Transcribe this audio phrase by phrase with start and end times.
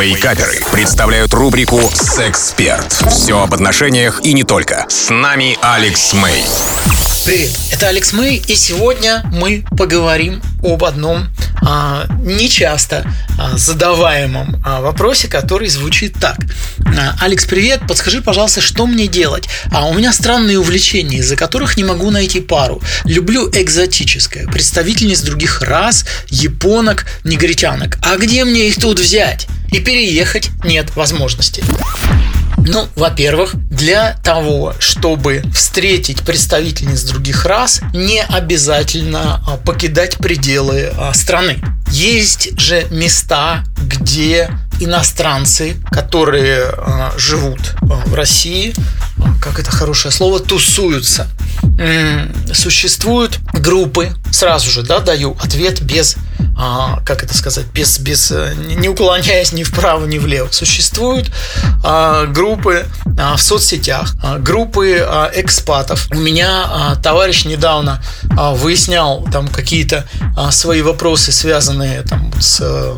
[0.00, 2.92] Вейкаперы представляют рубрику «Сексперт».
[3.10, 4.86] Все об отношениях и не только.
[4.88, 6.44] С нами Алекс Мэй.
[7.24, 11.26] Привет, это Алекс Мэй, и сегодня мы поговорим об одном
[11.60, 16.38] а, нечасто а, задаваемом а, вопросе, который звучит так.
[16.96, 19.48] А, Алекс, привет, подскажи, пожалуйста, что мне делать?
[19.72, 22.80] А у меня странные увлечения, из-за которых не могу найти пару.
[23.04, 27.98] Люблю экзотическое, представительниц других рас, японок, негритянок.
[28.02, 29.48] А где мне их тут взять?
[29.70, 31.62] И переехать нет возможности.
[32.58, 41.14] Ну, во-первых, для того, чтобы встретить представительниц других рас, не обязательно а, покидать пределы а,
[41.14, 41.58] страны.
[41.90, 48.74] Есть же места, где иностранцы, которые а, живут в России,
[49.40, 51.28] как это хорошее слово, тусуются.
[52.52, 56.16] Существуют группы, сразу же, да, даю ответ без
[56.58, 60.48] а, как это сказать, без, без, э, не уклоняясь ни вправо, ни влево.
[60.50, 61.30] Существуют
[61.84, 62.84] а, группы
[63.16, 66.08] а, в соцсетях, а, группы а, экспатов.
[66.10, 68.02] У меня а, товарищ недавно
[68.36, 70.04] а, выяснял там какие-то
[70.36, 72.96] а, свои вопросы, связанные там с а,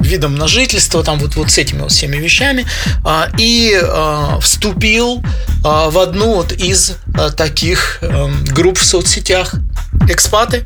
[0.00, 2.66] видом на жительство, там вот, вот с этими вот всеми вещами,
[3.04, 5.22] а, и а, вступил
[5.62, 9.54] а, в одну вот из а, таких а, групп в соцсетях
[10.08, 10.64] экспаты.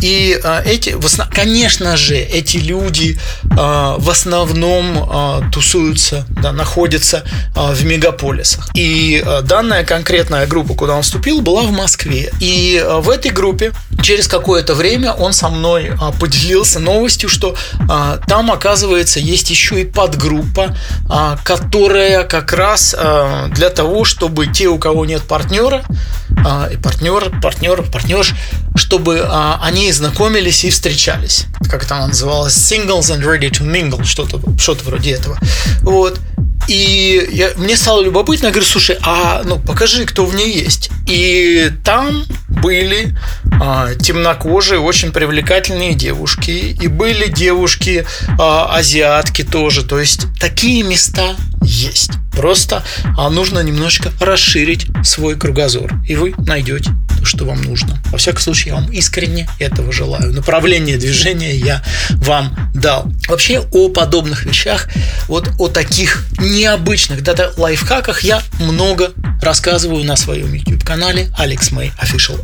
[0.00, 0.96] И э, эти,
[1.32, 7.24] конечно же, эти люди э, в основном э, тусуются, да, находятся
[7.56, 8.70] э, в мегаполисах.
[8.74, 12.32] И э, данная конкретная группа, куда он вступил, была в Москве.
[12.40, 17.56] И э, в этой группе через какое-то время он со мной э, поделился новостью, что
[17.80, 20.76] э, там, оказывается, есть еще и подгруппа,
[21.10, 25.84] э, которая как раз э, для того, чтобы те, у кого нет партнера,
[26.44, 28.34] э, и партнер, партнер, партнерш,
[28.74, 31.46] чтобы а, они знакомились и встречались.
[31.70, 32.54] Как это она называлась?
[32.54, 35.38] Singles and ready to mingle, что-то что вроде этого.
[35.82, 36.20] Вот.
[36.68, 40.90] И я, мне стало любопытно, я говорю, слушай, а ну покажи, кто в ней есть.
[41.06, 43.16] И там были
[43.60, 48.06] а, темнокожие, очень привлекательные девушки, и были девушки
[48.38, 49.82] а, азиатки тоже.
[49.82, 52.10] То есть такие места есть.
[52.38, 52.84] Просто
[53.16, 58.00] а, нужно немножечко расширить свой кругозор, и вы найдете то, что вам нужно.
[58.12, 60.32] Во всяком случае, я вам искренне этого желаю.
[60.32, 63.10] Направление движения я вам дал.
[63.26, 64.88] Вообще о подобных вещах,
[65.26, 69.10] вот о таких необычных дата лайфхаках я много
[69.42, 72.40] рассказываю на своем YouTube-канале Alex May Official.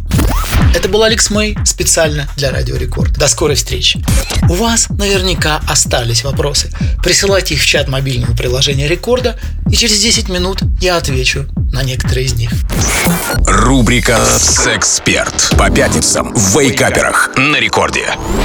[0.75, 3.13] Это был Алекс Мэй специально для Радио Рекорд.
[3.13, 4.05] До скорой встречи.
[4.49, 6.71] У вас наверняка остались вопросы.
[7.03, 9.39] Присылайте их в чат мобильного приложения Рекорда,
[9.71, 12.51] и через 10 минут я отвечу на некоторые из них.
[13.47, 18.15] Рубрика «Сексперт» по пятницам в Вейкаперах на Рекорде.